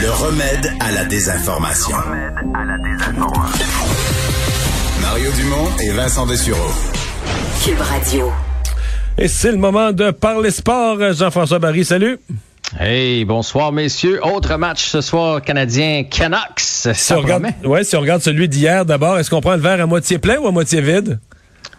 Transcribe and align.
Le 0.00 0.10
remède 0.12 0.72
à 0.78 0.92
la 0.92 1.04
désinformation. 1.06 1.96
Mario 5.02 5.30
Dumont 5.32 5.68
et 5.82 5.90
Vincent 5.90 6.24
Dessureau. 6.24 6.70
Cube 7.64 7.80
Radio. 7.80 8.30
Et 9.16 9.26
c'est 9.26 9.50
le 9.50 9.56
moment 9.56 9.90
de 9.90 10.12
parler 10.12 10.52
sport. 10.52 10.98
Jean-François 11.14 11.58
Barry, 11.58 11.84
salut. 11.84 12.18
Hey, 12.78 13.24
bonsoir 13.24 13.72
messieurs. 13.72 14.20
Autre 14.24 14.56
match 14.56 14.86
ce 14.86 15.00
soir 15.00 15.42
canadien 15.42 16.04
Canucks. 16.04 16.60
Si 16.60 17.12
on, 17.12 17.20
regarde, 17.20 17.46
ouais, 17.64 17.82
si 17.82 17.96
on 17.96 18.00
regarde 18.00 18.22
celui 18.22 18.48
d'hier 18.48 18.84
d'abord, 18.84 19.18
est-ce 19.18 19.30
qu'on 19.30 19.40
prend 19.40 19.56
le 19.56 19.62
verre 19.62 19.80
à 19.80 19.86
moitié 19.86 20.18
plein 20.18 20.38
ou 20.38 20.46
à 20.46 20.52
moitié 20.52 20.80
vide? 20.80 21.18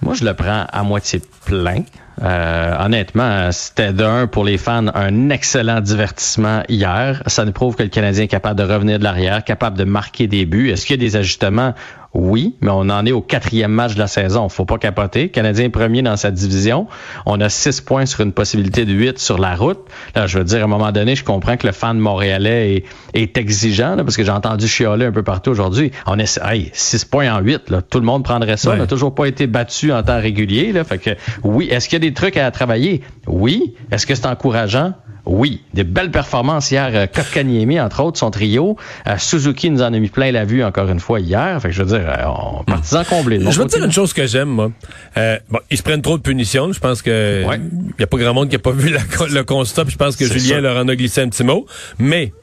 Moi, 0.01 0.13
je 0.13 0.23
le 0.23 0.33
prends 0.33 0.65
à 0.71 0.83
moitié 0.83 1.21
plein. 1.45 1.83
Euh, 2.21 2.75
honnêtement, 2.79 3.51
c'était 3.51 3.93
d'un 3.93 4.27
pour 4.27 4.43
les 4.43 4.57
fans 4.57 4.87
un 4.93 5.29
excellent 5.29 5.79
divertissement 5.79 6.63
hier. 6.67 7.23
Ça 7.27 7.45
nous 7.45 7.51
prouve 7.51 7.75
que 7.75 7.83
le 7.83 7.89
Canadien 7.89 8.25
est 8.25 8.27
capable 8.27 8.59
de 8.59 8.63
revenir 8.63 8.99
de 8.99 9.03
l'arrière, 9.03 9.43
capable 9.43 9.77
de 9.77 9.85
marquer 9.85 10.27
des 10.27 10.45
buts. 10.45 10.69
Est-ce 10.69 10.85
qu'il 10.85 11.01
y 11.01 11.05
a 11.05 11.05
des 11.05 11.15
ajustements? 11.15 11.73
Oui, 12.13 12.55
mais 12.61 12.71
on 12.71 12.89
en 12.89 13.05
est 13.05 13.11
au 13.11 13.21
quatrième 13.21 13.71
match 13.71 13.93
de 13.93 13.99
la 13.99 14.07
saison. 14.07 14.49
Faut 14.49 14.65
pas 14.65 14.79
capoter. 14.79 15.29
Canadien 15.29 15.69
premier 15.69 16.01
dans 16.01 16.17
sa 16.17 16.31
division. 16.31 16.87
On 17.27 17.39
a 17.39 17.49
six 17.49 17.81
points 17.81 18.07
sur 18.07 18.21
une 18.21 18.31
possibilité 18.31 18.85
de 18.85 18.93
huit 18.93 19.19
sur 19.19 19.37
la 19.37 19.55
route. 19.55 19.79
Là, 20.15 20.25
je 20.25 20.39
veux 20.39 20.43
dire, 20.43 20.61
à 20.61 20.63
un 20.63 20.67
moment 20.67 20.91
donné, 20.91 21.15
je 21.15 21.23
comprends 21.23 21.55
que 21.55 21.67
le 21.67 21.73
fan 21.73 21.99
montréalais 21.99 22.77
est, 22.77 22.85
est 23.13 23.37
exigeant, 23.37 23.95
parce 23.97 24.17
que 24.17 24.23
j'ai 24.23 24.31
entendu 24.31 24.67
chialer 24.67 25.05
un 25.05 25.11
peu 25.11 25.23
partout 25.23 25.51
aujourd'hui. 25.51 25.91
On 26.07 26.17
est, 26.17 26.39
hey, 26.43 26.71
six 26.73 27.05
points 27.05 27.31
en 27.31 27.41
huit, 27.41 27.69
là. 27.69 27.83
Tout 27.83 27.99
le 27.99 28.05
monde 28.05 28.23
prendrait 28.23 28.57
ça. 28.57 28.71
On 28.71 28.77
n'a 28.77 28.87
toujours 28.87 29.13
pas 29.13 29.25
été 29.25 29.45
battu 29.45 29.93
en 29.93 30.01
temps 30.01 30.19
régulier, 30.19 30.71
là. 30.71 30.83
Fait 30.83 30.97
que, 30.97 31.11
oui. 31.43 31.67
Est-ce 31.69 31.87
qu'il 31.87 32.01
y 32.01 32.01
a 32.01 32.09
des 32.09 32.13
trucs 32.13 32.37
à 32.37 32.49
travailler? 32.49 33.01
Oui. 33.27 33.75
Est-ce 33.91 34.07
que 34.07 34.15
c'est 34.15 34.25
encourageant? 34.25 34.93
Oui, 35.29 35.61
des 35.75 35.83
belles 35.83 36.09
performances 36.09 36.71
hier. 36.71 36.89
Euh, 36.91 37.05
Kotkaniemi, 37.05 37.79
entre 37.79 38.01
autres, 38.01 38.17
son 38.17 38.31
trio. 38.31 38.77
Euh, 39.07 39.15
Suzuki 39.19 39.69
nous 39.69 39.83
en 39.83 39.93
a 39.93 39.99
mis 39.99 40.09
plein 40.09 40.31
la 40.31 40.43
vue 40.43 40.63
encore 40.63 40.89
une 40.89 40.99
fois 40.99 41.19
hier. 41.19 41.61
Fait 41.61 41.69
que 41.69 41.75
je 41.75 41.83
veux 41.83 41.97
dire, 41.97 42.09
euh, 42.09 42.25
on 42.25 42.63
partisan 42.63 43.03
comblé. 43.03 43.39
Je 43.39 43.59
veux 43.59 43.65
dire 43.65 43.83
une 43.83 43.91
chose 43.91 44.11
que 44.11 44.25
j'aime, 44.25 44.49
moi. 44.49 44.71
Euh, 45.17 45.37
bon, 45.49 45.59
ils 45.69 45.77
se 45.77 45.83
prennent 45.83 46.01
trop 46.01 46.17
de 46.17 46.23
punitions. 46.23 46.73
Je 46.73 46.79
pense 46.79 47.03
que 47.03 47.43
il 47.43 47.99
y 47.99 48.03
a 48.03 48.07
pas 48.07 48.17
grand 48.17 48.33
monde 48.33 48.49
qui 48.49 48.55
a 48.55 48.59
pas 48.59 48.71
vu 48.71 48.89
le 48.89 49.43
constat. 49.43 49.83
Je 49.87 49.97
pense 49.97 50.15
que 50.15 50.25
Julien 50.25 50.61
leur 50.61 50.83
en 50.83 50.87
a 50.87 50.95
glissé 50.95 51.21
un 51.21 51.29
petit 51.29 51.43
mot. 51.43 51.67
Mais 51.99 52.33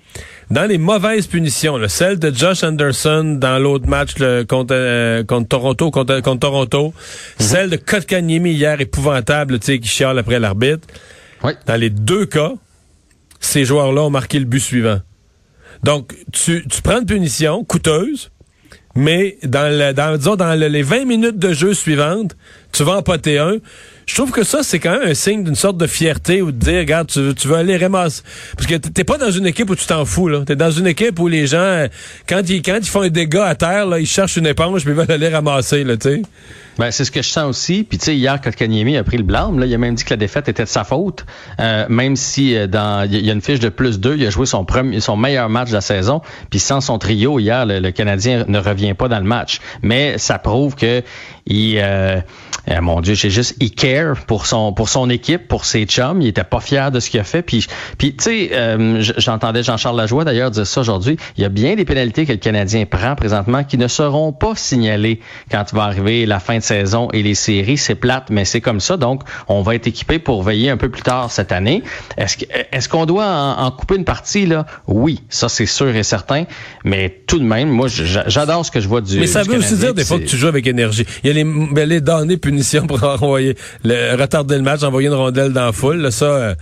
dans 0.52 0.68
les 0.68 0.78
mauvaises 0.78 1.26
punitions, 1.26 1.78
là, 1.78 1.88
celle 1.88 2.20
de 2.20 2.32
Josh 2.32 2.62
Anderson 2.62 3.36
dans 3.40 3.58
l'autre 3.58 3.88
match 3.88 4.14
contre, 4.48 5.24
contre 5.24 5.48
Toronto, 5.48 5.90
contre, 5.90 6.20
contre 6.20 6.38
Toronto, 6.38 6.94
mm-hmm. 6.94 7.42
celle 7.42 7.70
de 7.70 7.76
Kotkaniemi 7.76 8.52
hier 8.52 8.80
épouvantable, 8.80 9.58
tu 9.58 9.66
sais, 9.66 9.78
qui 9.80 9.88
chiale 9.88 10.20
après 10.20 10.38
l'arbitre. 10.38 10.86
Dans 11.66 11.80
les 11.80 11.90
deux 11.90 12.26
cas, 12.26 12.52
ces 13.40 13.64
joueurs-là 13.64 14.02
ont 14.02 14.10
marqué 14.10 14.38
le 14.38 14.44
but 14.44 14.60
suivant. 14.60 15.00
Donc, 15.82 16.14
tu, 16.32 16.64
prends 16.82 17.00
une 17.00 17.06
punition 17.06 17.64
coûteuse, 17.64 18.30
mais 18.94 19.38
dans, 19.42 19.70
le, 19.70 19.92
dans 19.92 20.54
les 20.58 20.82
20 20.82 21.04
minutes 21.04 21.38
de 21.38 21.52
jeu 21.52 21.74
suivantes, 21.74 22.36
tu 22.76 22.82
vas 22.84 22.96
en 22.96 23.02
poter 23.02 23.38
un. 23.38 23.56
Je 24.06 24.14
trouve 24.14 24.30
que 24.30 24.44
ça, 24.44 24.62
c'est 24.62 24.78
quand 24.78 24.92
même 24.92 25.08
un 25.08 25.14
signe 25.14 25.42
d'une 25.42 25.56
sorte 25.56 25.78
de 25.78 25.86
fierté 25.86 26.42
ou 26.42 26.52
de 26.52 26.58
dire, 26.58 26.78
regarde, 26.78 27.08
tu, 27.08 27.48
veux 27.48 27.56
aller 27.56 27.76
ramasser. 27.76 28.22
Parce 28.56 28.68
que 28.68 28.76
t'es 28.76 29.02
pas 29.02 29.18
dans 29.18 29.30
une 29.30 29.46
équipe 29.46 29.68
où 29.68 29.74
tu 29.74 29.86
t'en 29.86 30.04
fous, 30.04 30.28
là. 30.28 30.42
T'es 30.46 30.54
dans 30.54 30.70
une 30.70 30.86
équipe 30.86 31.18
où 31.18 31.26
les 31.26 31.46
gens, 31.46 31.86
quand 32.28 32.42
ils, 32.48 32.62
quand 32.62 32.78
ils 32.80 32.88
font 32.88 33.00
un 33.00 33.08
dégât 33.08 33.46
à 33.46 33.54
terre, 33.54 33.86
là, 33.86 33.98
ils 33.98 34.06
cherchent 34.06 34.36
une 34.36 34.46
éponge 34.46 34.82
puis 34.82 34.92
ils 34.92 34.96
veulent 34.96 35.10
aller 35.10 35.28
ramasser, 35.28 35.82
là, 35.82 35.96
tu 35.96 36.08
sais. 36.08 36.22
Ben, 36.78 36.90
c'est 36.90 37.04
ce 37.04 37.10
que 37.10 37.22
je 37.22 37.28
sens 37.28 37.48
aussi. 37.48 37.84
Puis 37.84 37.98
tu 37.98 38.04
sais, 38.04 38.16
hier, 38.16 38.38
quand 38.40 38.54
Kanyemi 38.54 38.96
a 38.98 39.04
pris 39.04 39.16
le 39.16 39.22
blâme, 39.22 39.58
là, 39.58 39.66
il 39.66 39.74
a 39.74 39.78
même 39.78 39.94
dit 39.94 40.04
que 40.04 40.10
la 40.10 40.18
défaite 40.18 40.48
était 40.48 40.64
de 40.64 40.68
sa 40.68 40.84
faute. 40.84 41.24
Euh, 41.58 41.86
même 41.88 42.16
si 42.16 42.54
euh, 42.54 42.66
dans 42.66 43.08
il 43.10 43.24
y 43.24 43.30
a 43.30 43.32
une 43.32 43.40
fiche 43.40 43.60
de 43.60 43.70
plus 43.70 43.98
2, 43.98 44.16
il 44.16 44.26
a 44.26 44.30
joué 44.30 44.44
son 44.44 44.64
premier, 44.64 45.00
son 45.00 45.16
meilleur 45.16 45.48
match 45.48 45.70
de 45.70 45.74
la 45.74 45.80
saison. 45.80 46.20
Puis 46.50 46.58
sans 46.58 46.82
son 46.82 46.98
trio 46.98 47.38
hier, 47.38 47.64
le, 47.64 47.80
le, 47.80 47.90
Canadien 47.92 48.44
ne 48.46 48.58
revient 48.58 48.92
pas 48.92 49.08
dans 49.08 49.18
le 49.18 49.24
match. 49.24 49.60
Mais 49.82 50.18
ça 50.18 50.38
prouve 50.38 50.74
que 50.74 51.02
il, 51.46 51.78
euh, 51.78 52.20
euh, 52.70 52.80
mon 52.80 53.00
Dieu, 53.00 53.14
j'ai 53.14 53.30
juste, 53.30 53.56
il 53.60 53.70
care 53.72 54.16
pour 54.26 54.46
son 54.46 54.72
pour 54.72 54.88
son 54.88 55.08
équipe, 55.10 55.48
pour 55.48 55.64
ses 55.64 55.84
chums. 55.84 56.20
Il 56.20 56.28
était 56.28 56.44
pas 56.44 56.60
fier 56.60 56.90
de 56.90 57.00
ce 57.00 57.10
qu'il 57.10 57.20
a 57.20 57.24
fait. 57.24 57.42
Puis, 57.42 57.66
puis 57.98 58.14
tu 58.16 58.24
sais, 58.24 58.50
euh, 58.52 59.02
j'entendais 59.18 59.62
Jean-Charles 59.62 59.96
Lajoie 59.96 60.24
d'ailleurs 60.24 60.50
dire 60.50 60.66
ça 60.66 60.80
aujourd'hui. 60.80 61.16
Il 61.36 61.42
y 61.42 61.44
a 61.44 61.48
bien 61.48 61.76
des 61.76 61.84
pénalités 61.84 62.26
que 62.26 62.32
le 62.32 62.38
Canadien 62.38 62.84
prend 62.86 63.14
présentement 63.14 63.64
qui 63.64 63.78
ne 63.78 63.88
seront 63.88 64.32
pas 64.32 64.54
signalées 64.56 65.20
quand 65.50 65.72
va 65.72 65.84
arriver 65.84 66.26
la 66.26 66.40
fin 66.40 66.58
de 66.58 66.62
saison 66.62 67.08
et 67.12 67.22
les 67.22 67.34
séries. 67.34 67.78
C'est 67.78 67.94
plate, 67.94 68.30
mais 68.30 68.44
c'est 68.44 68.60
comme 68.60 68.80
ça. 68.80 68.96
Donc, 68.96 69.22
on 69.48 69.62
va 69.62 69.74
être 69.74 69.86
équipé 69.86 70.18
pour 70.18 70.42
veiller 70.42 70.70
un 70.70 70.76
peu 70.76 70.88
plus 70.88 71.02
tard 71.02 71.30
cette 71.30 71.52
année. 71.52 71.82
Est-ce 72.16 72.36
est-ce 72.72 72.88
qu'on 72.88 73.06
doit 73.06 73.26
en, 73.26 73.70
couper 73.70 73.96
une 73.96 74.04
partie 74.04 74.46
là? 74.46 74.66
Oui, 74.86 75.22
ça 75.28 75.48
c'est 75.48 75.66
sûr 75.66 75.94
et 75.94 76.02
certain. 76.02 76.44
Mais 76.84 77.22
tout 77.26 77.38
de 77.38 77.44
même, 77.44 77.68
moi, 77.68 77.88
j'adore 77.88 78.64
ce 78.64 78.70
que 78.70 78.80
je 78.80 78.88
vois 78.88 79.00
du. 79.00 79.18
Mais 79.18 79.26
ça 79.26 79.42
veut 79.42 79.58
aussi 79.58 79.76
dire 79.76 79.94
des 79.94 80.04
fois 80.04 80.18
que 80.18 80.24
tu 80.24 80.36
joues 80.36 80.48
avec 80.48 80.66
énergie. 80.66 81.06
Il 81.22 81.28
y 81.28 81.30
a 81.30 81.34
les, 81.34 81.44
ben, 81.44 81.88
les 81.88 82.00
données 82.00 82.36
pour 82.86 83.02
envoyer 83.04 83.56
le, 83.84 84.16
retarder 84.16 84.56
le 84.56 84.62
match, 84.62 84.82
envoyer 84.82 85.08
une 85.08 85.14
rondelle 85.14 85.52
dans 85.52 85.66
la 85.66 85.72
foule. 85.72 85.98
Là, 85.98 86.10
ça, 86.10 86.24
euh, 86.26 86.54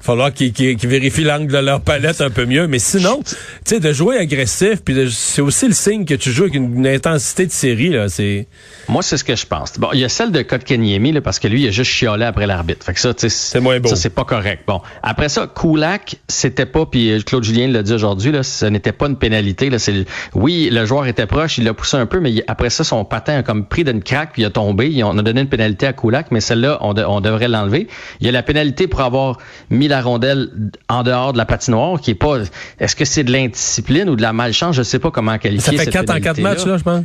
falloir 0.00 0.32
qu'ils 0.32 0.76
vérifient 0.76 1.24
l'angle 1.24 1.52
de 1.52 1.58
leur 1.58 1.80
palette 1.80 2.20
un 2.20 2.30
peu 2.30 2.46
mieux. 2.46 2.66
Mais 2.66 2.78
sinon, 2.78 3.20
tu 3.24 3.34
sais, 3.64 3.80
de 3.80 3.92
jouer 3.92 4.18
agressif, 4.18 4.82
puis 4.84 5.10
c'est 5.10 5.42
aussi 5.42 5.66
le 5.66 5.74
signe 5.74 6.04
que 6.04 6.14
tu 6.14 6.30
joues 6.30 6.44
avec 6.44 6.54
une, 6.54 6.86
intensité 6.86 7.46
de 7.46 7.52
série. 7.52 7.90
Là, 7.90 8.08
c'est. 8.08 8.46
Moi, 8.88 9.02
c'est 9.02 9.16
ce 9.16 9.24
que 9.24 9.36
je 9.36 9.46
pense. 9.46 9.78
Bon, 9.78 9.88
il 9.92 10.00
y 10.00 10.04
a 10.04 10.08
celle 10.08 10.32
de 10.32 10.42
Kotkaniemi, 10.42 11.12
là, 11.12 11.20
parce 11.20 11.38
que 11.38 11.48
lui, 11.48 11.62
il 11.62 11.68
a 11.68 11.70
juste 11.70 11.90
chiolé 11.90 12.24
après 12.24 12.46
l'arbitre. 12.46 12.84
Fait 12.84 12.94
que 12.94 13.00
ça, 13.00 13.14
tu 13.14 13.20
sais, 13.20 13.28
c'est 13.28 13.60
moins 13.60 13.78
beau. 13.80 13.88
Ça, 13.88 13.96
c'est 13.96 14.10
pas 14.10 14.24
correct. 14.24 14.64
Bon, 14.66 14.80
après 15.02 15.28
ça, 15.28 15.46
Koulak, 15.46 16.16
c'était 16.28 16.66
pas, 16.66 16.86
puis 16.86 17.10
euh, 17.10 17.20
Claude 17.20 17.44
Julien 17.44 17.68
l'a 17.68 17.82
dit 17.82 17.92
aujourd'hui, 17.92 18.32
là, 18.32 18.42
ce 18.42 18.66
n'était 18.66 18.92
pas 18.92 19.06
une 19.06 19.16
pénalité. 19.16 19.70
Là, 19.70 19.78
c'est, 19.78 20.04
oui, 20.34 20.68
le 20.72 20.84
joueur 20.86 21.06
était 21.06 21.26
proche, 21.26 21.58
il 21.58 21.64
l'a 21.64 21.74
poussé 21.74 21.96
un 21.96 22.06
peu, 22.06 22.20
mais 22.20 22.42
après 22.46 22.70
ça, 22.70 22.84
son 22.84 23.04
patin 23.04 23.38
a 23.38 23.42
comme 23.42 23.66
pris 23.66 23.84
d'une 23.84 24.02
craque, 24.02 24.30
puis 24.32 24.42
il 24.42 24.44
a 24.44 24.50
tombé. 24.50 25.02
On 25.04 25.16
a 25.18 25.22
donné 25.22 25.39
une 25.40 25.48
pénalité 25.48 25.86
à 25.86 25.92
Koulak, 25.92 26.30
mais 26.30 26.40
celle-là, 26.40 26.78
on, 26.80 26.94
on, 26.96 27.20
devrait 27.20 27.48
l'enlever. 27.48 27.88
Il 28.20 28.26
y 28.26 28.28
a 28.28 28.32
la 28.32 28.42
pénalité 28.42 28.86
pour 28.86 29.00
avoir 29.00 29.38
mis 29.70 29.88
la 29.88 30.00
rondelle 30.00 30.48
en 30.88 31.02
dehors 31.02 31.32
de 31.32 31.38
la 31.38 31.44
patinoire, 31.44 32.00
qui 32.00 32.12
est 32.12 32.14
pas. 32.14 32.38
Est-ce 32.78 32.96
que 32.96 33.04
c'est 33.04 33.24
de 33.24 33.32
l'indiscipline 33.32 34.08
ou 34.08 34.16
de 34.16 34.22
la 34.22 34.32
malchance? 34.32 34.76
Je 34.76 34.82
sais 34.82 34.98
pas 34.98 35.10
comment 35.10 35.36
qualifier. 35.38 35.76
Ça 35.76 35.84
fait 35.84 35.90
4 35.90 36.10
en 36.10 36.20
4 36.20 36.40
matchs, 36.40 36.66
là, 36.66 36.76
je 36.76 36.82
pense. 36.82 37.04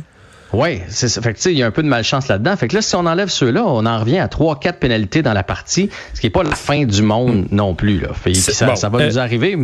Oui, 0.52 0.80
c'est 0.88 1.08
ça. 1.08 1.20
Fait 1.20 1.34
que, 1.34 1.48
il 1.48 1.56
y 1.56 1.62
a 1.62 1.66
un 1.66 1.70
peu 1.70 1.82
de 1.82 1.88
malchance 1.88 2.28
là-dedans. 2.28 2.56
Fait 2.56 2.68
que 2.68 2.74
là, 2.74 2.82
si 2.82 2.94
on 2.94 3.06
enlève 3.06 3.28
ceux-là, 3.28 3.64
on 3.66 3.84
en 3.84 3.98
revient 3.98 4.18
à 4.18 4.28
trois, 4.28 4.58
quatre 4.58 4.78
pénalités 4.78 5.22
dans 5.22 5.32
la 5.32 5.42
partie, 5.42 5.90
ce 6.14 6.20
qui 6.20 6.26
n'est 6.26 6.30
pas 6.30 6.42
la 6.42 6.54
fin 6.54 6.84
du 6.84 7.02
monde 7.02 7.46
non 7.50 7.74
plus. 7.74 8.00
Là. 8.00 8.08
Fait, 8.14 8.34
ça, 8.34 8.76
ça, 8.76 8.88
va 8.88 8.98
euh, 9.00 9.06
nous 9.06 9.18
arriver. 9.18 9.56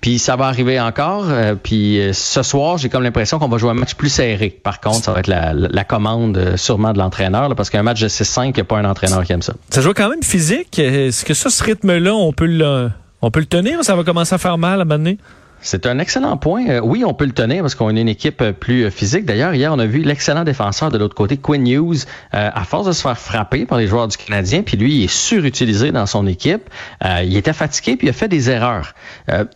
Puis 0.00 0.18
ça 0.18 0.36
va 0.36 0.46
arriver 0.46 0.80
encore. 0.80 1.26
Euh, 1.28 1.54
puis 1.60 2.00
euh, 2.00 2.12
ce 2.12 2.42
soir, 2.42 2.78
j'ai 2.78 2.88
comme 2.88 3.02
l'impression 3.02 3.38
qu'on 3.38 3.48
va 3.48 3.58
jouer 3.58 3.70
un 3.70 3.74
match 3.74 3.94
plus 3.94 4.08
serré. 4.08 4.50
Par 4.50 4.80
contre, 4.80 5.04
ça 5.04 5.12
va 5.12 5.20
être 5.20 5.28
la, 5.28 5.52
la 5.54 5.84
commande 5.84 6.54
sûrement 6.56 6.92
de 6.92 6.98
l'entraîneur, 6.98 7.54
parce 7.54 7.70
qu'un 7.70 7.82
match 7.82 8.00
de 8.00 8.08
6-5, 8.08 8.46
il 8.46 8.52
n'y 8.54 8.60
a 8.60 8.64
pas 8.64 8.78
un 8.78 8.84
entraîneur 8.84 9.24
qui 9.24 9.32
aime 9.32 9.42
ça. 9.42 9.54
Ça 9.70 9.80
joue 9.80 9.92
quand 9.94 10.08
même 10.08 10.22
physique. 10.22 10.78
Est-ce 10.78 11.24
que 11.24 11.34
ça, 11.34 11.50
ce 11.50 11.62
rythme-là, 11.62 12.14
on 12.14 12.32
peut 12.32 12.46
le, 12.46 12.90
on 13.22 13.30
peut 13.30 13.40
le 13.40 13.46
tenir? 13.46 13.82
Ça 13.84 13.94
va 13.94 14.04
commencer 14.04 14.34
à 14.34 14.38
faire 14.38 14.58
mal 14.58 14.80
à 14.80 14.82
un 14.82 14.84
moment 14.84 14.98
donné? 14.98 15.18
C'est 15.64 15.86
un 15.86 15.98
excellent 15.98 16.36
point. 16.36 16.68
Euh, 16.68 16.80
oui, 16.84 17.04
on 17.06 17.14
peut 17.14 17.24
le 17.24 17.32
tenir 17.32 17.62
parce 17.62 17.74
qu'on 17.74 17.96
est 17.96 18.00
une 18.02 18.08
équipe 18.08 18.42
euh, 18.42 18.52
plus 18.52 18.84
euh, 18.84 18.90
physique. 18.90 19.24
D'ailleurs, 19.24 19.54
hier, 19.54 19.72
on 19.72 19.78
a 19.78 19.86
vu 19.86 20.02
l'excellent 20.02 20.44
défenseur 20.44 20.90
de 20.90 20.98
l'autre 20.98 21.14
côté, 21.14 21.38
Quinn 21.38 21.66
Hughes, 21.66 22.04
à 22.32 22.64
force 22.64 22.86
de 22.86 22.92
se 22.92 23.00
faire 23.00 23.16
frapper 23.16 23.64
par 23.64 23.78
les 23.78 23.86
joueurs 23.86 24.06
du 24.08 24.16
Canadien, 24.18 24.62
puis 24.62 24.76
lui, 24.76 24.94
il 24.94 25.04
est 25.04 25.12
surutilisé 25.12 25.90
dans 25.90 26.04
son 26.04 26.26
équipe. 26.26 26.68
il 27.22 27.36
était 27.36 27.52
fatigué, 27.52 27.96
puis 27.96 28.08
il 28.08 28.10
a 28.10 28.12
fait 28.12 28.28
des 28.28 28.50
erreurs. 28.50 28.92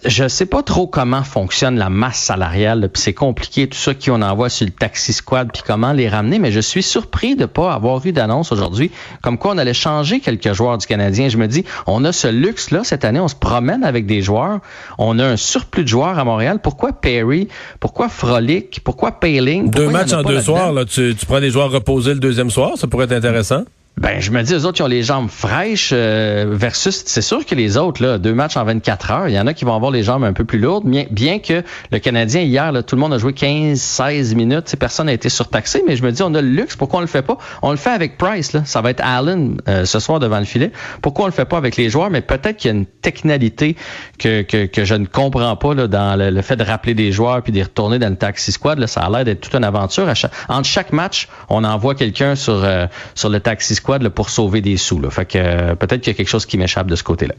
je 0.04 0.22
ne 0.22 0.28
sais 0.28 0.46
pas 0.46 0.62
trop 0.62 0.86
comment 0.86 1.22
fonctionne 1.22 1.76
la 1.76 1.90
masse 1.90 2.18
salariale, 2.18 2.88
puis 2.92 3.02
c'est 3.02 3.14
compliqué, 3.14 3.68
tout 3.68 3.76
ça 3.76 3.94
qui 3.94 4.10
on 4.10 4.22
envoie 4.22 4.48
sur 4.48 4.66
le 4.66 4.72
taxi 4.72 5.12
squad, 5.12 5.50
puis 5.52 5.62
comment 5.66 5.92
les 5.92 6.08
ramener, 6.08 6.38
mais 6.38 6.52
je 6.52 6.60
suis 6.60 6.82
surpris 6.82 7.36
de 7.36 7.44
pas 7.44 7.72
avoir 7.72 8.04
eu 8.06 8.12
d'annonce 8.12 8.52
aujourd'hui 8.52 8.90
comme 9.22 9.36
quoi 9.38 9.52
on 9.52 9.58
allait 9.58 9.74
changer 9.74 10.20
quelques 10.20 10.52
joueurs 10.52 10.78
du 10.78 10.86
Canadien. 10.86 11.28
Je 11.28 11.36
me 11.36 11.48
dis, 11.48 11.64
on 11.86 12.04
a 12.04 12.12
ce 12.12 12.28
luxe-là 12.28 12.84
cette 12.84 13.04
année, 13.04 13.20
on 13.20 13.28
se 13.28 13.34
promène 13.34 13.84
avec 13.84 14.06
des 14.06 14.22
joueurs, 14.22 14.60
on 14.98 15.18
a 15.18 15.26
un 15.26 15.36
surplus 15.36 15.82
de 15.82 15.88
joueurs 15.88 15.97
à 16.06 16.24
Montréal. 16.24 16.60
Pourquoi 16.62 16.92
Perry? 16.92 17.48
Pourquoi 17.80 18.08
Frolic? 18.08 18.80
Pourquoi 18.84 19.12
Paling? 19.12 19.70
deux 19.70 19.88
matchs 19.88 20.12
en 20.12 20.22
deux 20.22 20.40
soirs, 20.40 20.72
là, 20.72 20.84
tu, 20.84 21.14
tu 21.18 21.26
prends 21.26 21.40
des 21.40 21.50
joueurs 21.50 21.70
reposés 21.70 22.14
le 22.14 22.20
deuxième 22.20 22.50
soir, 22.50 22.72
ça 22.76 22.86
pourrait 22.86 23.06
être 23.06 23.12
intéressant. 23.12 23.64
Ben, 24.00 24.20
je 24.20 24.30
me 24.30 24.40
dis, 24.42 24.52
les 24.52 24.64
autres, 24.64 24.78
ils 24.78 24.84
ont 24.84 24.86
les 24.86 25.02
jambes 25.02 25.28
fraîches 25.28 25.90
euh, 25.92 26.46
versus, 26.52 27.02
c'est 27.04 27.20
sûr 27.20 27.44
que 27.44 27.56
les 27.56 27.76
autres, 27.76 28.00
là, 28.00 28.18
deux 28.18 28.32
matchs 28.32 28.56
en 28.56 28.62
24 28.62 29.10
heures, 29.10 29.28
il 29.28 29.34
y 29.34 29.40
en 29.40 29.46
a 29.48 29.54
qui 29.54 29.64
vont 29.64 29.74
avoir 29.74 29.90
les 29.90 30.04
jambes 30.04 30.22
un 30.22 30.32
peu 30.32 30.44
plus 30.44 30.60
lourdes, 30.60 30.86
bien, 30.86 31.06
bien 31.10 31.40
que 31.40 31.64
le 31.90 31.98
Canadien, 31.98 32.42
hier, 32.42 32.70
là, 32.70 32.84
tout 32.84 32.94
le 32.94 33.00
monde 33.00 33.12
a 33.12 33.18
joué 33.18 33.32
15, 33.32 33.76
16 33.80 34.36
minutes, 34.36 34.76
personne 34.78 35.06
n'a 35.06 35.14
été 35.14 35.28
surtaxé, 35.28 35.82
mais 35.84 35.96
je 35.96 36.04
me 36.04 36.12
dis, 36.12 36.22
on 36.22 36.32
a 36.34 36.40
le 36.40 36.48
luxe, 36.48 36.76
pourquoi 36.76 36.98
on 36.98 37.00
le 37.00 37.08
fait 37.08 37.22
pas? 37.22 37.38
On 37.60 37.72
le 37.72 37.76
fait 37.76 37.90
avec 37.90 38.18
Price, 38.18 38.52
là. 38.52 38.62
ça 38.64 38.82
va 38.82 38.90
être 38.90 39.02
Allen 39.02 39.60
euh, 39.68 39.84
ce 39.84 39.98
soir 39.98 40.20
devant 40.20 40.38
le 40.38 40.44
filet. 40.44 40.70
Pourquoi 41.02 41.24
on 41.24 41.28
le 41.28 41.32
fait 41.32 41.44
pas 41.44 41.56
avec 41.56 41.76
les 41.76 41.90
joueurs? 41.90 42.10
Mais 42.10 42.20
peut-être 42.20 42.56
qu'il 42.56 42.70
y 42.70 42.74
a 42.74 42.76
une 42.76 42.86
technalité 42.86 43.74
que, 44.20 44.42
que, 44.42 44.66
que, 44.66 44.84
je 44.84 44.94
ne 44.94 45.06
comprends 45.06 45.56
pas 45.56 45.74
là, 45.74 45.88
dans 45.88 46.16
le, 46.16 46.40
fait 46.42 46.54
de 46.54 46.62
rappeler 46.62 46.94
des 46.94 47.10
joueurs 47.10 47.42
puis 47.42 47.50
de 47.50 47.60
retourner 47.60 47.98
dans 47.98 48.10
le 48.10 48.16
taxi 48.16 48.52
squad. 48.52 48.78
Là, 48.78 48.86
ça 48.86 49.00
a 49.00 49.10
l'air 49.10 49.24
d'être 49.24 49.40
toute 49.40 49.56
une 49.56 49.64
aventure. 49.64 50.08
À 50.08 50.14
chaque, 50.14 50.32
entre 50.48 50.68
chaque 50.68 50.92
match, 50.92 51.26
on 51.48 51.64
envoie 51.64 51.96
quelqu'un 51.96 52.36
sur, 52.36 52.62
euh, 52.62 52.86
sur 53.16 53.28
le 53.28 53.40
taxi 53.40 53.74
squad 53.74 53.87
pour 54.14 54.30
sauver 54.30 54.60
des 54.60 54.76
sous. 54.76 55.00
Là. 55.00 55.10
Fait 55.10 55.24
que 55.24 55.38
euh, 55.38 55.74
peut-être 55.74 56.00
qu'il 56.00 56.12
y 56.12 56.14
a 56.14 56.16
quelque 56.16 56.28
chose 56.28 56.46
qui 56.46 56.58
m'échappe 56.58 56.86
de 56.86 56.96
ce 56.96 57.02
côté-là. 57.02 57.34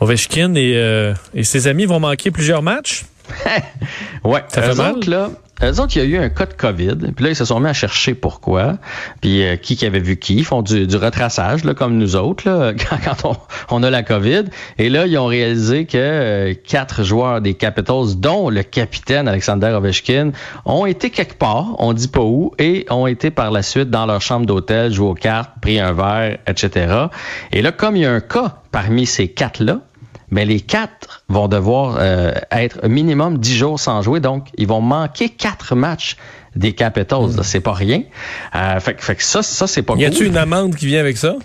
Ovechkin 0.00 0.54
et, 0.54 0.74
euh, 0.76 1.14
et 1.34 1.42
ses 1.44 1.66
amis 1.66 1.84
vont 1.84 2.00
manquer 2.00 2.30
plusieurs 2.30 2.62
matchs? 2.62 3.04
ouais, 4.24 4.42
ça 4.48 4.62
fait 4.62 4.74
mal. 4.74 5.00
là, 5.06 5.30
eux 5.62 5.80
autres, 5.80 5.96
il 5.96 5.98
y 5.98 6.02
a 6.02 6.04
eu 6.04 6.22
un 6.22 6.28
cas 6.28 6.46
de 6.46 6.52
COVID, 6.52 6.96
puis 7.14 7.24
là, 7.24 7.30
ils 7.30 7.36
se 7.36 7.44
sont 7.44 7.58
mis 7.60 7.68
à 7.68 7.72
chercher 7.72 8.14
pourquoi, 8.14 8.78
puis 9.20 9.44
euh, 9.44 9.56
qui 9.56 9.76
qui 9.76 9.86
avait 9.86 10.00
vu 10.00 10.16
qui, 10.16 10.36
ils 10.36 10.44
font 10.44 10.62
du, 10.62 10.84
retraçage, 10.96 11.64
là, 11.64 11.74
comme 11.74 11.96
nous 11.96 12.16
autres, 12.16 12.48
là, 12.48 12.72
quand, 13.04 13.36
on, 13.70 13.82
a 13.82 13.90
la 13.90 14.02
COVID. 14.02 14.44
Et 14.78 14.88
là, 14.88 15.06
ils 15.06 15.18
ont 15.18 15.26
réalisé 15.26 15.86
que 15.86 15.98
euh, 15.98 16.54
quatre 16.54 17.02
joueurs 17.02 17.40
des 17.40 17.54
Capitals, 17.54 18.16
dont 18.16 18.50
le 18.50 18.62
capitaine 18.62 19.28
Alexander 19.28 19.68
Ovechkin, 19.68 20.32
ont 20.64 20.86
été 20.86 21.10
quelque 21.10 21.34
part, 21.34 21.74
on 21.78 21.92
dit 21.92 22.08
pas 22.08 22.20
où, 22.20 22.52
et 22.58 22.86
ont 22.90 23.06
été 23.06 23.30
par 23.30 23.50
la 23.50 23.62
suite 23.62 23.90
dans 23.90 24.06
leur 24.06 24.20
chambre 24.20 24.46
d'hôtel, 24.46 24.92
joué 24.92 25.08
aux 25.08 25.14
cartes, 25.14 25.52
pris 25.60 25.80
un 25.80 25.92
verre, 25.92 26.38
etc. 26.46 27.06
Et 27.52 27.62
là, 27.62 27.72
comme 27.72 27.96
il 27.96 28.02
y 28.02 28.06
a 28.06 28.12
un 28.12 28.20
cas 28.20 28.56
parmi 28.70 29.06
ces 29.06 29.28
quatre-là, 29.28 29.80
mais 30.30 30.44
les 30.44 30.60
quatre 30.60 31.24
vont 31.28 31.48
devoir 31.48 31.96
euh, 31.98 32.32
être 32.50 32.86
minimum 32.86 33.38
dix 33.38 33.56
jours 33.56 33.80
sans 33.80 34.02
jouer, 34.02 34.20
donc 34.20 34.48
ils 34.56 34.66
vont 34.66 34.80
manquer 34.80 35.28
quatre 35.28 35.74
matchs 35.74 36.16
des 36.56 36.72
Capitals. 36.72 37.38
Mm. 37.38 37.42
C'est 37.42 37.60
pas 37.60 37.72
rien. 37.72 38.02
Euh, 38.54 38.80
fait, 38.80 39.00
fait, 39.00 39.16
que 39.16 39.22
ça, 39.22 39.42
ça 39.42 39.66
c'est 39.66 39.82
pas. 39.82 39.94
Y 39.96 40.04
a-tu 40.04 40.26
une 40.26 40.36
amende 40.36 40.74
qui 40.74 40.86
vient 40.86 41.00
avec 41.00 41.16
ça? 41.16 41.36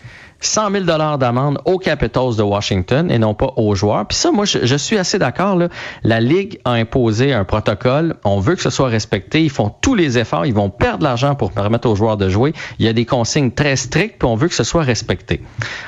100 0.45 0.71
000 0.71 0.83
dollars 0.83 1.17
d'amende 1.17 1.59
aux 1.65 1.77
Capitals 1.77 2.35
de 2.37 2.43
Washington 2.43 3.11
et 3.11 3.19
non 3.19 3.33
pas 3.33 3.53
aux 3.57 3.75
joueurs. 3.75 4.05
Puis 4.07 4.17
ça, 4.17 4.31
moi, 4.31 4.45
je, 4.45 4.59
je 4.63 4.75
suis 4.75 4.97
assez 4.97 5.19
d'accord. 5.19 5.57
La 6.03 6.19
Ligue 6.19 6.59
a 6.65 6.71
imposé 6.71 7.33
un 7.33 7.43
protocole. 7.43 8.15
On 8.23 8.39
veut 8.39 8.55
que 8.55 8.61
ce 8.61 8.69
soit 8.69 8.87
respecté. 8.87 9.43
Ils 9.43 9.49
font 9.49 9.71
tous 9.81 9.95
les 9.95 10.17
efforts. 10.17 10.45
Ils 10.45 10.53
vont 10.53 10.69
perdre 10.69 11.03
l'argent 11.03 11.35
pour 11.35 11.51
permettre 11.51 11.89
aux 11.89 11.95
joueurs 11.95 12.17
de 12.17 12.29
jouer. 12.29 12.53
Il 12.79 12.85
y 12.85 12.89
a 12.89 12.93
des 12.93 13.05
consignes 13.05 13.51
très 13.51 13.75
strictes, 13.75 14.17
puis 14.19 14.27
on 14.27 14.35
veut 14.35 14.47
que 14.47 14.55
ce 14.55 14.63
soit 14.63 14.83
respecté. 14.83 15.41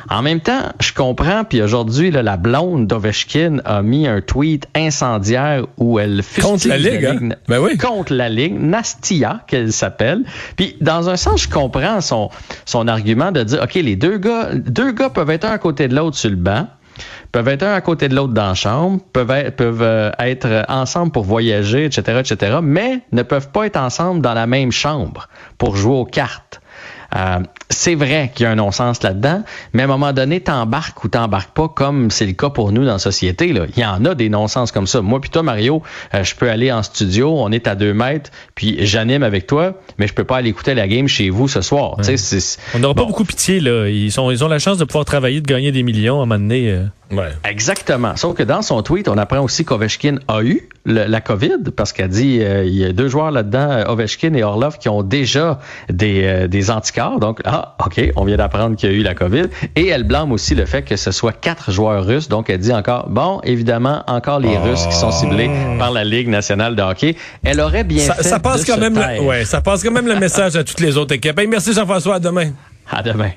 En 0.10 0.22
même 0.22 0.40
temps, 0.40 0.72
je 0.80 0.94
comprends. 0.94 1.44
Puis 1.44 1.62
aujourd'hui, 1.62 2.12
la 2.12 2.38
blonde 2.38 2.88
d'Ovechkin 2.88 3.58
a 3.66 3.82
mis 3.82 4.08
un 4.08 4.22
tweet 4.22 4.68
incendiaire 4.76 5.66
où 5.78 6.00
elle 6.00 6.22
contre 6.42 6.68
la 6.68 6.78
Ligue, 6.78 7.02
la 7.02 7.14
Ligue 7.14 7.34
hein? 7.34 7.36
ben 7.48 7.60
oui. 7.60 7.78
contre 7.78 8.14
la 8.14 8.30
Ligue, 8.30 8.60
Nastia 8.60 9.42
qu'elle 9.48 9.72
s'appelle. 9.72 10.24
Puis 10.56 10.76
dans 10.82 11.10
un 11.10 11.18
sens, 11.18 11.44
je 11.44 11.50
comprends 11.50 12.02
son 12.02 12.30
son 12.66 12.88
argument 12.88 13.32
de 13.32 13.44
dire, 13.44 13.62
ok, 13.64 13.76
les 13.76 13.96
deux 13.96 14.18
gars 14.18 14.45
deux 14.54 14.92
gars 14.92 15.10
peuvent 15.10 15.30
être 15.30 15.46
un 15.46 15.52
à 15.52 15.58
côté 15.58 15.88
de 15.88 15.96
l'autre 15.96 16.18
sur 16.18 16.30
le 16.30 16.36
banc, 16.36 16.68
peuvent 17.32 17.48
être 17.48 17.64
un 17.64 17.74
à 17.74 17.82
côté 17.82 18.08
de 18.08 18.16
l'autre 18.16 18.34
dans 18.34 18.48
la 18.48 18.54
chambre, 18.54 19.02
peuvent 19.14 19.32
être, 19.32 19.56
peuvent 19.56 19.82
euh, 19.82 20.12
être 20.20 20.66
ensemble 20.70 21.12
pour 21.12 21.24
voyager, 21.24 21.86
etc., 21.86 22.20
etc., 22.20 22.58
mais 22.62 23.02
ne 23.12 23.24
peuvent 23.24 23.50
pas 23.50 23.66
être 23.66 23.78
ensemble 23.78 24.22
dans 24.22 24.34
la 24.34 24.48
même 24.48 24.72
chambre 24.72 25.28
pour 25.58 25.76
jouer 25.76 25.96
aux 25.96 26.06
cartes. 26.06 26.62
Euh, 27.16 27.40
c'est 27.70 27.96
vrai 27.96 28.32
qu'il 28.34 28.44
y 28.44 28.48
a 28.48 28.52
un 28.52 28.56
non-sens 28.56 29.02
là-dedans, 29.02 29.44
mais 29.74 29.84
à 29.84 29.86
un 29.86 29.88
moment 29.88 30.14
donné, 30.14 30.42
t'embarques 30.42 31.04
ou 31.04 31.08
t'embarques 31.08 31.54
pas, 31.54 31.68
comme 31.68 32.12
c'est 32.12 32.26
le 32.26 32.34
cas 32.34 32.50
pour 32.50 32.72
nous 32.72 32.86
dans 32.86 32.94
la 32.94 33.00
société. 33.00 33.54
Là. 33.54 33.66
Il 33.76 33.82
y 33.82 33.86
en 33.86 34.06
a 34.06 34.16
des 34.16 34.30
non-sens 34.30 34.72
comme 34.72 34.88
ça. 34.88 35.02
Moi 35.02 35.20
puis 35.22 35.30
toi, 35.30 35.44
Mario, 35.44 35.82
euh, 36.14 36.24
je 36.24 36.36
peux 36.36 36.50
aller 36.50 36.72
en 36.72 36.84
studio, 36.84 37.34
on 37.38 37.52
est 37.52 37.68
à 37.68 37.76
deux 37.76 37.94
mètres, 37.94 38.32
puis 38.54 38.86
j'anime 38.86 39.24
avec 39.24 39.48
toi, 39.48 39.74
mais 39.98 40.08
je 40.08 40.14
peux 40.14 40.24
pas 40.24 40.38
aller 40.38 40.50
écouter 40.50 40.74
la 40.74 40.88
game 40.88 41.08
chez 41.08 41.30
vous 41.30 41.48
ce 41.48 41.62
soir. 41.62 41.98
Ouais. 41.98 42.16
On 42.74 42.80
n'aura 42.80 42.94
bon. 42.94 43.02
pas 43.02 43.08
beaucoup 43.08 43.26
pitié. 43.26 43.60
Là. 43.60 43.88
Ils, 43.88 44.12
sont, 44.12 44.30
ils 44.32 44.44
ont 44.44 44.48
la 44.48 44.60
chance 44.60 44.78
de 44.78 44.86
pouvoir 44.86 45.06
travailler, 45.06 45.42
de 45.42 45.48
gagner 45.48 45.72
des 45.72 45.84
millions 45.84 46.20
à 46.20 46.24
un 46.24 46.26
moment 46.26 46.40
donné. 46.40 46.70
Euh. 46.70 46.86
Ouais. 47.12 47.32
Exactement. 47.44 48.16
Sauf 48.16 48.36
que 48.36 48.44
dans 48.44 48.62
son 48.62 48.82
tweet, 48.84 49.08
on 49.08 49.18
apprend 49.18 49.40
aussi 49.40 49.66
qu'Ovechkin 49.66 50.18
a 50.28 50.42
eu 50.42 50.70
le, 50.86 51.06
la 51.06 51.22
COVID, 51.22 51.72
parce 51.76 51.94
qu'elle 51.94 52.10
dit 52.10 52.40
euh, 52.42 52.64
il 52.64 52.76
y 52.76 52.86
a 52.86 52.94
deux 52.94 53.08
joueurs 53.08 53.32
là-dedans, 53.32 53.84
Ovechkin 53.88 54.34
et 54.34 54.44
Orlov, 54.44 54.78
qui 54.78 54.90
ont 54.90 55.04
déjà 55.04 55.60
des, 55.90 56.24
euh, 56.24 56.48
des 56.48 56.72
anticorps. 56.72 57.20
Donc, 57.20 57.42
ah, 57.46 57.76
OK, 57.86 58.02
on 58.16 58.24
vient 58.24 58.38
d'apprendre 58.38 58.76
qu'il 58.76 58.92
y 58.92 58.94
a 58.94 58.96
eu 58.96 59.02
la 59.02 59.16
COVID. 59.16 59.46
Et 59.76 59.88
elle 59.88 60.04
blâme 60.04 60.32
aussi 60.32 60.56
le 60.56 60.66
fait 60.66 60.84
que 60.84 60.96
ce 60.96 61.12
soit 61.12 61.34
quatre 61.34 61.72
joueurs 61.72 62.06
russes. 62.06 62.30
Donc, 62.30 62.50
elle 62.50 62.60
dit 62.60 62.74
encore, 62.74 63.10
bon, 63.10 63.42
évidemment, 63.44 64.04
encore 64.08 64.40
les 64.40 64.56
oh. 64.58 64.64
Russes 64.64 64.86
qui 64.88 64.96
sont 64.96 65.12
ciblés 65.12 65.50
par 65.78 65.92
la 65.92 66.04
Ligue 66.04 66.30
nationale 66.30 66.76
de 66.76 66.82
hockey. 66.82 67.16
Elle 67.44 67.60
aurait 67.60 67.84
bien 67.84 68.04
ça, 68.04 68.16
fait 68.16 68.24
ça 68.24 68.40
passe 68.40 68.62
de 68.62 68.68
quand 68.68 68.76
se 68.76 68.80
même 68.80 68.94
taire. 68.94 69.22
le, 69.22 69.28
ouais, 69.28 69.46
ça 69.46 69.62
passe 69.62 69.84
quand 69.84 69.92
même 69.92 70.08
le 70.08 70.20
message 70.20 70.56
à 70.56 70.64
toutes 70.64 70.80
les 70.80 70.98
autres 70.98 71.16
équipes. 71.16 71.38
Hey, 71.38 71.48
merci 71.48 71.74
Jean-François, 71.74 72.16
à 72.16 72.20
demain. 72.20 72.52
À 72.92 73.02
demain. 73.02 73.32